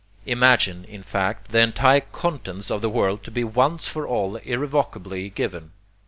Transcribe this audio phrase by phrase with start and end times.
[0.25, 5.29] Imagine, in fact, the entire contents of the world to be once for all irrevocably
[5.29, 5.73] given.